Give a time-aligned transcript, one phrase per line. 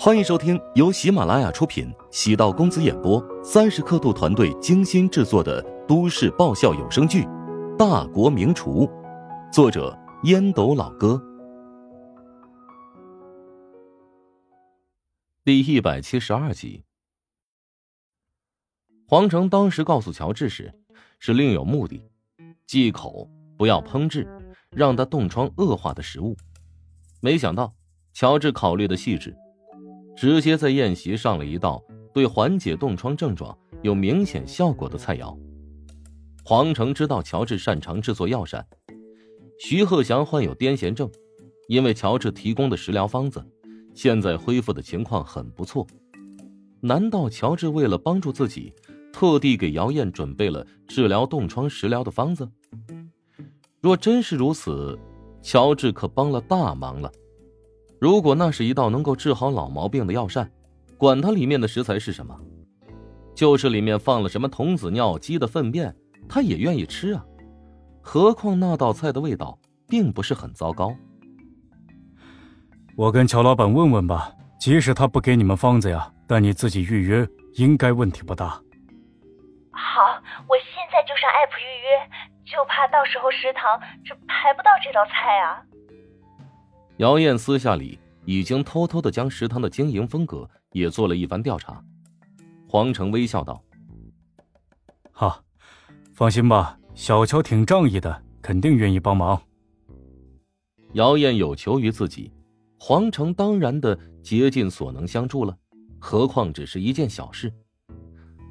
[0.00, 7.22] 欢迎收听由喜马拉雅出品、喜道公子演播、三十刻度团队精心制作的都市爆笑有声剧
[7.76, 8.86] 《大国名厨》，
[9.52, 11.20] 作者烟斗老哥，
[15.44, 16.84] 第一百七十二集。
[19.08, 20.72] 黄成当时告诉乔治时，
[21.18, 22.00] 是另有目的，
[22.68, 24.28] 忌口，不要烹制
[24.70, 26.36] 让他冻疮恶化的食物。
[27.20, 27.74] 没想到
[28.12, 29.36] 乔治考虑的细致。
[30.20, 31.80] 直接在宴席上了一道
[32.12, 35.38] 对缓解冻疮症状有明显效果的菜肴。
[36.44, 38.66] 黄成知道乔治擅长制作药膳，
[39.60, 41.08] 徐鹤祥患有癫痫症，
[41.68, 43.40] 因为乔治提供的食疗方子，
[43.94, 45.86] 现在恢复的情况很不错。
[46.80, 48.72] 难道乔治为了帮助自己，
[49.12, 52.50] 特地给姚燕准备了治疗冻疮食疗的方子？
[53.80, 54.98] 若真是如此，
[55.42, 57.08] 乔治可帮了大忙了。
[58.00, 60.50] 如果那是一道能够治好老毛病的药膳，
[60.96, 62.38] 管它里面的食材是什么，
[63.34, 65.94] 就是里面放了什么童子尿、鸡的粪便，
[66.28, 67.24] 他也愿意吃啊。
[68.00, 69.58] 何况那道菜的味道
[69.88, 70.94] 并不是很糟糕。
[72.96, 78.46] 我跟乔老板问问吧，即使他不给你们方子呀，但你自己预约应该问题不大。
[79.70, 80.02] 好，
[80.48, 82.10] 我现在就上 app 预约，
[82.44, 85.62] 就怕到时候食堂这排不到这道菜啊。
[86.98, 91.82] 姚燕私下里已经偷偷的将食堂的经营风格也做了一番调查。
[92.66, 93.62] 黄成微笑道
[95.12, 95.40] ：“好，
[96.12, 99.40] 放心吧，小乔挺仗义的，肯定愿意帮忙。”
[100.94, 102.32] 姚燕有求于自己，
[102.80, 105.56] 黄成当然的竭尽所能相助了。
[106.00, 107.52] 何况只是一件小事。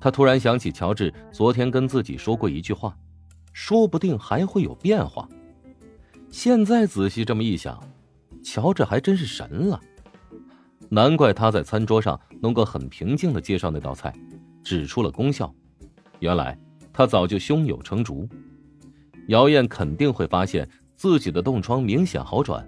[0.00, 2.96] 他突然想起乔治昨天跟自己说过一句话，
[3.52, 5.28] 说不定还会有变化。
[6.30, 7.78] 现在仔细这么一想。
[8.42, 9.80] 乔治还真是神了，
[10.90, 14.12] 难怪他在餐桌上能够很平静的介绍那道菜，
[14.64, 15.52] 指出了功效。
[16.18, 16.58] 原来
[16.92, 18.28] 他早就胸有成竹。
[19.28, 22.66] 姚燕肯定会发现自己的冻疮明显好转。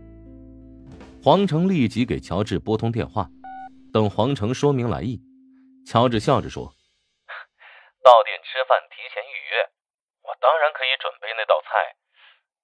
[1.22, 3.28] 黄成立即给乔治拨通电话，
[3.92, 5.20] 等黄成说明来意，
[5.86, 6.66] 乔治笑着说
[8.02, 9.70] ：“到店吃饭提前预约，
[10.22, 11.96] 我当然可以准备那道菜，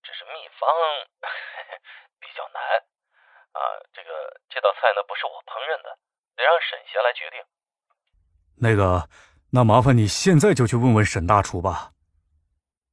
[0.02, 0.68] 只是秘方
[2.20, 2.60] 比较难。”
[3.48, 3.58] 啊，
[3.90, 4.10] 这个
[4.58, 5.98] 这道菜呢不是我烹饪的，
[6.34, 7.38] 得让沈贤来决定。
[8.56, 9.08] 那个，
[9.50, 11.92] 那麻烦你现在就去问问沈大厨吧。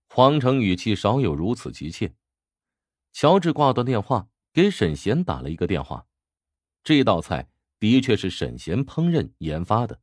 [0.07, 2.13] 黄成语气少有如此急切。
[3.13, 6.05] 乔治挂断电话，给沈贤打了一个电话。
[6.83, 7.47] 这道菜
[7.79, 9.99] 的确是沈贤烹饪研发的。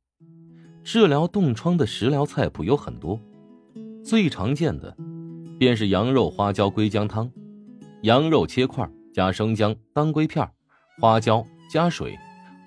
[0.83, 3.21] 治疗冻疮的食疗菜谱有很多，
[4.05, 4.97] 最常见的
[5.61, 7.31] 便是羊肉花椒龟姜汤。
[8.03, 8.91] 羊肉切块。
[9.15, 10.51] 加生姜、当归片、
[11.03, 12.17] 花椒，加水，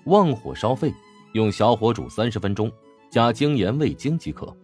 [0.04, 0.92] 旺火烧沸，
[1.32, 2.70] 用小火煮三十分钟，
[3.08, 4.54] 加精盐味精即可。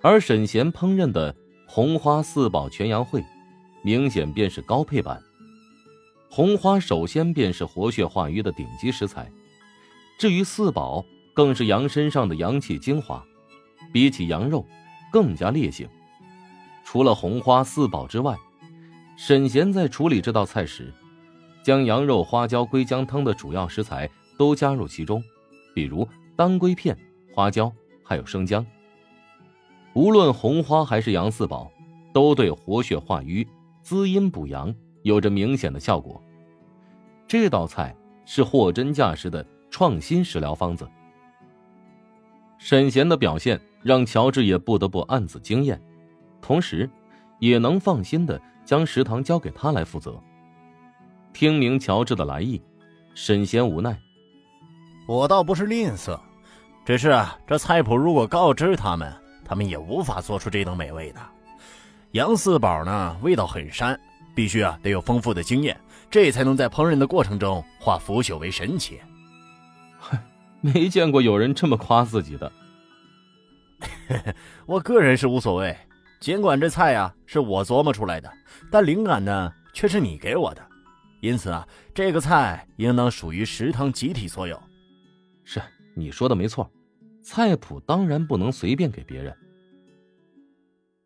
[0.00, 1.36] 而沈贤烹饪的
[1.68, 3.22] 红花四宝全羊烩，
[3.82, 5.22] 明显便是高配版。
[6.30, 9.30] 红花首先便是活血化瘀的顶级食材，
[10.18, 11.04] 至于四宝，
[11.34, 13.22] 更是羊身上的阳气精华，
[13.92, 14.64] 比起羊肉
[15.12, 15.86] 更加烈性。
[16.86, 18.34] 除了红花四宝之外，
[19.14, 20.90] 沈贤在处理这道菜时，
[21.64, 24.08] 将羊肉、花椒、龟姜汤的主要食材
[24.38, 25.24] 都加入其中，
[25.74, 26.96] 比如当归片、
[27.32, 27.72] 花椒，
[28.04, 28.64] 还有生姜。
[29.94, 31.72] 无论红花还是羊四宝，
[32.12, 33.48] 都对活血化瘀、
[33.80, 36.22] 滋阴补阳有着明显的效果。
[37.26, 37.96] 这道菜
[38.26, 40.86] 是货真价实的创新食疗方子。
[42.58, 45.80] 沈贤的表现让乔治也不得不暗自惊艳，
[46.42, 46.90] 同时，
[47.38, 48.38] 也能放心的。
[48.66, 50.18] 将食堂交给他来负责。
[51.34, 52.62] 听明乔治的来意，
[53.12, 54.00] 沈贤无奈
[55.06, 56.18] ：“我倒不是吝啬，
[56.86, 59.12] 只是啊这菜谱如果告知他们，
[59.44, 61.20] 他们也无法做出这等美味的。
[62.12, 63.98] 杨四宝呢，味道很膻，
[64.32, 65.76] 必须啊得有丰富的经验，
[66.08, 69.00] 这才能在烹饪的过程中化腐朽为神奇。
[69.98, 70.16] 哼，
[70.62, 72.52] 没见过有人这么夸自己的。
[74.66, 75.76] 我个人是无所谓。”
[76.20, 78.32] 尽管这菜呀是我琢磨出来的，
[78.70, 80.66] 但灵感呢却是你给我的，
[81.24, 84.62] 因此啊，这个菜应当属于食堂集体所有。
[85.42, 85.58] 是
[85.96, 86.70] 你说的没错，
[87.22, 89.34] 菜谱当然不能随便给别人。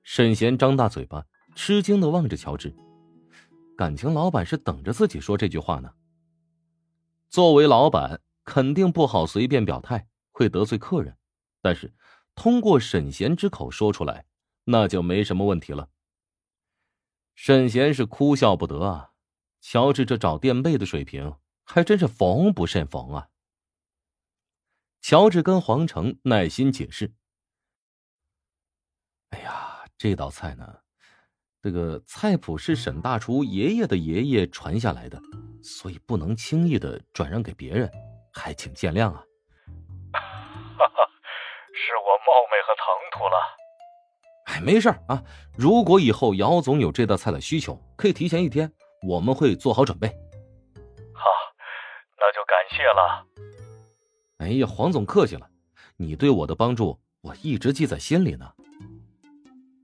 [0.02, 1.24] 沈贤张大嘴巴，
[1.54, 2.74] 吃惊的望着乔治，
[3.76, 5.88] 感情老板是等着自己说这句话呢。
[7.28, 11.16] 作为老板，肯定不好随便表态，会得罪客人，
[11.62, 11.94] 但是
[12.34, 14.24] 通过沈贤之口说出来。
[14.64, 15.88] 那就没什么问题了。
[17.36, 19.12] 沈贤是哭笑不得啊！
[19.60, 23.28] 乔治这找垫背的水平还真是防不胜防啊。
[25.00, 27.12] 乔治跟黄成耐心解释
[29.30, 30.80] ：“哎呀，这道菜呢，
[31.62, 35.20] 这个菜谱是沈大厨爷爷的爷爷传下来的，
[35.62, 37.90] 所以不能轻易的转让给别人，
[38.32, 39.22] 还请见谅啊。”
[40.12, 40.94] 哈哈，
[41.72, 43.36] 是我冒昧和唐突了。
[44.46, 45.22] 哎，没事啊，
[45.56, 48.72] 如果以后姚总有这道菜的需求，可以提前一天，
[49.02, 50.08] 我们会做好准备。
[50.08, 51.24] 好，
[52.16, 53.26] 那就感谢了。
[54.38, 55.48] 哎呀，黄总客气了，
[55.96, 58.52] 你对我的帮助我一直记在心里呢。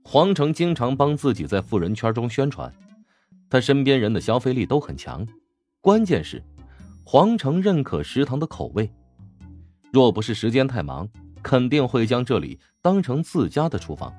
[0.03, 2.73] 黄成经常帮自己在富人圈中宣传，
[3.49, 5.27] 他身边人的消费力都很强，
[5.81, 6.43] 关键是
[7.03, 8.89] 黄成认可食堂的口味。
[9.91, 11.09] 若不是时间太忙，
[11.41, 14.13] 肯定会将这里当成自家的厨房。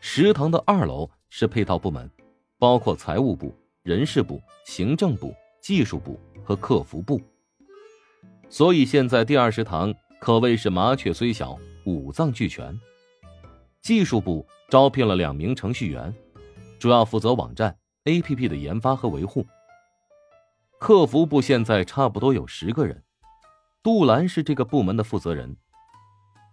[0.00, 2.10] 食堂的二楼是配套部门，
[2.58, 5.32] 包括财务部、人事部、行政部、
[5.62, 7.20] 技术部和客服部。
[8.48, 12.76] 所以现在第二食堂可谓是麻雀虽小，五脏俱全。
[13.80, 16.12] 技术部招聘了两名程序员，
[16.78, 19.46] 主要负责网站、APP 的研发和维护。
[20.80, 23.04] 客服部现在差不多有十个人。
[23.82, 25.56] 杜兰是这个部门的负责人。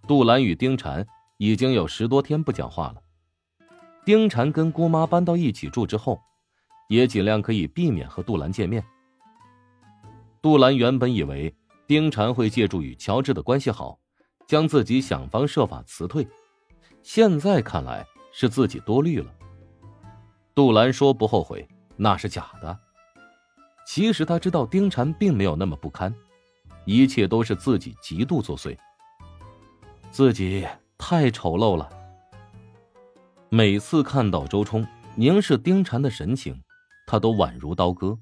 [0.07, 1.05] 杜兰与丁禅
[1.37, 3.01] 已经有十多天不讲话了。
[4.05, 6.21] 丁禅跟姑妈搬到一起住之后，
[6.87, 8.85] 也尽量可以避免和杜兰见面。
[10.43, 11.51] 杜兰原本以为
[11.87, 13.97] 丁禅会借助与乔治的关系好，
[14.45, 16.27] 将自己想方设法辞退，
[17.01, 19.33] 现在看来是自己多虑了。
[20.53, 21.67] 杜兰说不后悔，
[21.97, 22.77] 那是假的。
[23.87, 26.13] 其实他知道丁禅并没有那么不堪。
[26.85, 28.77] 一切都是自己极度作祟，
[30.11, 30.63] 自己
[30.99, 31.89] 太丑陋了。
[33.57, 34.85] 每次看到周冲
[35.15, 36.61] 凝视丁婵的神情，
[37.07, 38.19] 他都宛如刀割。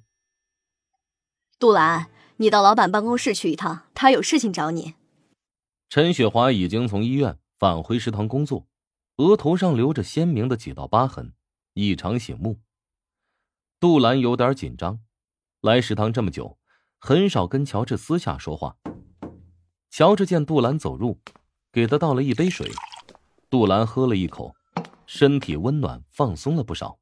[1.57, 4.93] 杜兰，你到老板办公室去一趟，他有事情找你。
[5.89, 8.67] 陈雪华已经从医院返回食堂工作，
[9.15, 11.33] 额头上留着鲜明的几道疤痕，
[11.73, 12.59] 异常醒目。
[13.79, 14.99] 杜兰有点紧张，
[15.61, 16.59] 来食堂这么久。
[16.99, 18.77] 很少跟乔治私下说话。
[19.89, 21.17] 乔治见杜兰走入，
[21.71, 22.71] 给他倒了一杯水。
[23.49, 24.55] 杜兰喝了一口，
[25.15, 26.97] 身体温暖，放松了不少。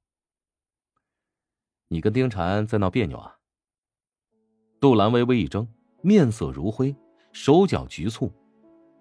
[1.88, 3.38] 你跟丁婵在闹别扭啊？
[4.82, 5.66] 杜兰微微一怔，
[6.02, 6.94] 面色如灰，
[7.32, 8.30] 手脚局促。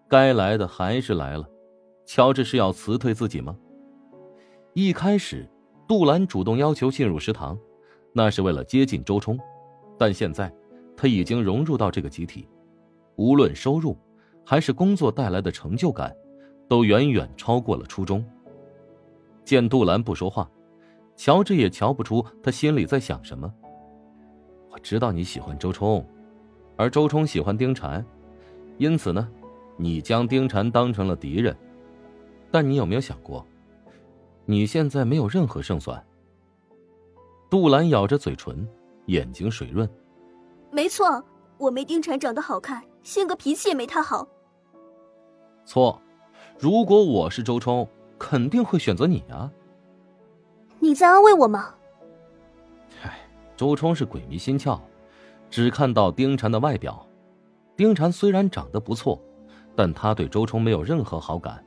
[0.09, 1.45] 该来的还是来了。
[2.07, 3.59] 乔治是要辞退自己吗？
[4.75, 5.45] 一开始，
[5.89, 7.59] 杜兰主动要求进入食堂，
[8.13, 9.37] 那是为了接近周冲，
[9.99, 10.55] 但现在。
[10.97, 12.47] 他已经融入到这个集体，
[13.17, 13.99] 无论收入
[14.47, 16.17] 还是工作带来的成就感，
[16.69, 18.25] 都远远超过了初中。
[19.51, 20.49] 见杜兰不说话，
[21.17, 23.53] 乔治也瞧不出他心里在想什么。
[24.71, 26.07] 我知道你喜欢周冲，
[26.77, 28.01] 而周冲喜欢丁婵，
[28.79, 29.29] 因此呢，
[29.77, 31.57] 你将丁婵当成了敌人。
[32.53, 33.45] 但你有没有想过，
[34.45, 36.01] 你现在没有任何胜算？
[37.51, 38.65] 杜兰咬着嘴唇，
[39.07, 39.91] 眼睛水润。
[40.71, 41.21] 没错，
[41.59, 44.29] 我没丁婵长得好看，性格脾气也没他好。
[45.65, 46.01] 错，
[46.57, 47.85] 如果我是周冲，
[48.21, 49.51] 肯定会选择你啊。
[50.79, 51.75] 你在安慰我吗？
[53.03, 53.19] 唉，
[53.57, 54.79] 周冲是鬼迷心窍，
[55.49, 57.05] 只看到丁婵的外表。
[57.75, 59.19] 丁婵虽然长得不错，
[59.75, 61.65] 但他对周冲没有任何好感，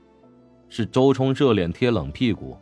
[0.70, 2.56] 是周冲热脸贴冷屁股。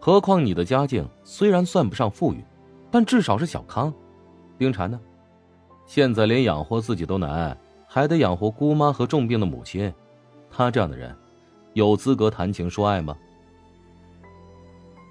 [0.00, 2.44] 何况你的家境虽然算不上富裕，
[2.90, 3.92] 但至少是小康。
[4.56, 5.00] 丁婵呢？
[5.86, 7.56] 现在连养活自己都难，
[7.88, 9.92] 还得养活姑妈和重病的母亲，
[10.50, 11.14] 他这样的人，
[11.76, 13.14] 有资格谈情说爱吗？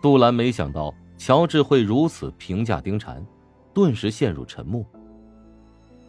[0.02, 3.24] 杜兰没想到乔治会如此评价丁禅，
[3.72, 4.84] 顿时陷入沉默。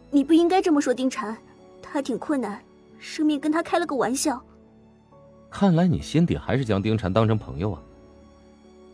[0.09, 1.37] 你不应该这么说丁禅，
[1.79, 2.59] 他挺困难，
[2.97, 4.41] 生命跟他开了个玩笑。
[5.51, 7.81] 看来你心底还是将丁禅当成朋友啊。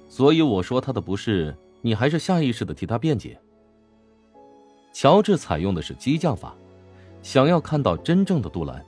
[0.09, 3.39] 所以我说他的不是，你还是下意识的替他辩解。
[4.91, 6.53] 乔治采用的是激将法，
[7.21, 8.85] 想要看到真正的杜兰。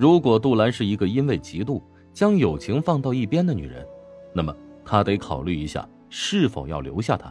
[0.00, 1.78] 如果杜兰是一个因为嫉妒
[2.10, 3.86] 将友情放到一边的女人，
[4.34, 7.30] 那么她得考虑一下是否要留下她。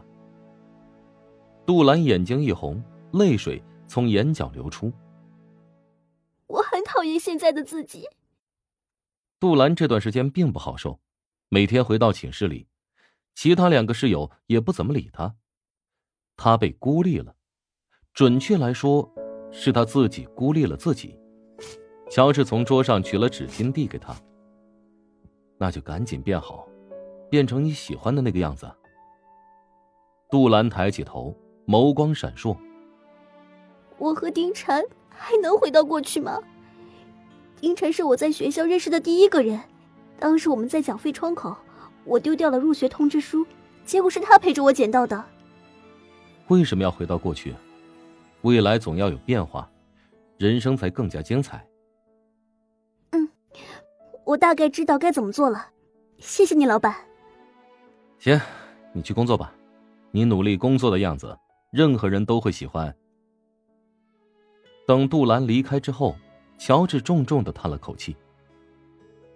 [1.65, 2.79] 杜兰眼睛一红，
[3.13, 4.93] 泪水从眼角流出。
[6.45, 8.07] 我很讨厌现在的自己。
[9.39, 10.99] 杜兰这段时间并不好受，
[11.49, 12.67] 每天回到寝室里，
[13.33, 15.35] 其他两个室友也不怎么理他，
[16.37, 17.35] 他被孤立了。
[18.13, 19.11] 准确来说，
[19.51, 21.18] 是他自己孤立了自己。
[22.09, 24.15] 乔治从桌上取了纸巾递给他。
[25.57, 26.67] 那就赶紧变好，
[27.29, 28.69] 变成你喜欢的那个样子。
[30.29, 31.35] 杜兰抬起头，
[31.67, 32.55] 眸光闪烁。
[33.97, 36.39] 我和丁婵还能回到过去吗？
[37.59, 39.59] 丁婵是我在学校认识的第一个人，
[40.17, 41.55] 当时我们在缴费窗口，
[42.05, 43.45] 我丢掉了入学通知书，
[43.83, 45.23] 结果是他陪着我捡到的。
[46.47, 47.53] 为什么要回到过去？
[48.43, 49.69] 未来总要有变化，
[50.37, 51.63] 人生才更加精彩。
[54.29, 55.71] 我大概知道该怎么做了，
[56.19, 56.95] 谢谢你，老板。
[58.19, 58.39] 行，
[58.93, 59.51] 你去工作吧，
[60.11, 61.35] 你努力工作的样子，
[61.71, 62.95] 任何人都会喜欢。
[64.85, 66.15] 等杜兰离开之后，
[66.59, 68.15] 乔治重重的叹了口气。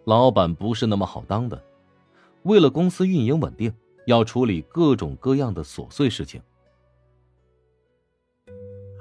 [0.04, 1.60] 老板不是那么好当的，
[2.44, 3.74] 为了公司运营稳定，
[4.06, 6.40] 要处理各种各样的琐碎事情。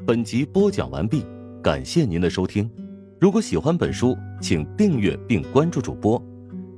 [0.06, 1.26] 本集播讲完毕，
[1.62, 2.70] 感谢您的收听。
[3.20, 6.20] 如果喜欢本书，请订阅并关注主播。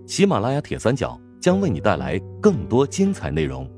[0.07, 3.69] 喜马拉雅铁三角将为你带来更多精彩内容。